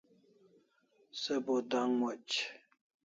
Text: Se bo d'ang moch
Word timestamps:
Se 1.21 1.33
bo 1.43 1.55
d'ang 1.69 1.91
moch 1.99 2.33